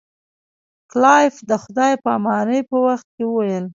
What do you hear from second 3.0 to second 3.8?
کې وویل.